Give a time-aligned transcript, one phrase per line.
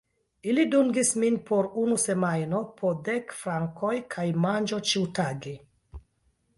[0.53, 5.57] Ili dungis min por unu semajno, po dek frankoj kaj manĝo ĉiutage.